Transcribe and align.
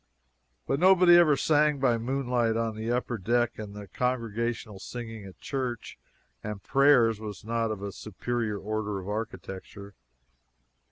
But 0.65 0.79
nobody 0.79 1.15
ever 1.15 1.37
sang 1.37 1.77
by 1.77 1.99
moonlight 1.99 2.57
on 2.57 2.75
the 2.75 2.89
upper 2.91 3.19
deck, 3.19 3.59
and 3.59 3.75
the 3.75 3.87
congregational 3.87 4.79
singing 4.79 5.25
at 5.25 5.37
church 5.39 5.99
and 6.43 6.63
prayers 6.63 7.19
was 7.19 7.45
not 7.45 7.69
of 7.69 7.83
a 7.83 7.91
superior 7.91 8.57
order 8.57 8.99
of 8.99 9.07
architecture. 9.07 9.93